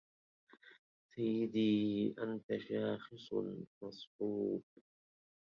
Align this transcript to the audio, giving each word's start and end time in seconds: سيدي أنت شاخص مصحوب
سيدي 1.13 1.73
أنت 2.19 2.57
شاخص 2.57 3.33
مصحوب 3.81 4.63